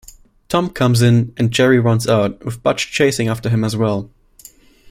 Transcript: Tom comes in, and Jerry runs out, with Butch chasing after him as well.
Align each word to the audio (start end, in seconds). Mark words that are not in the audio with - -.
Tom 0.49 0.71
comes 0.71 1.03
in, 1.03 1.31
and 1.37 1.51
Jerry 1.51 1.77
runs 1.77 2.07
out, 2.07 2.43
with 2.43 2.63
Butch 2.63 2.91
chasing 2.91 3.27
after 3.27 3.49
him 3.49 3.63
as 3.63 3.77
well. 3.77 4.09